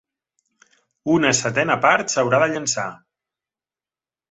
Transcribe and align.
Una 1.17 1.33
setena 1.41 1.77
part 1.85 2.15
s'haurà 2.15 2.41
de 2.45 2.49
llençar. 2.55 2.89